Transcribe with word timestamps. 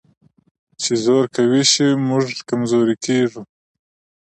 چې 0.81 0.91
زور 1.05 1.23
قوي 1.35 1.63
شي، 1.71 1.87
موږ 2.07 2.25
کمزوري 2.49 2.95
کېږو. 3.05 3.41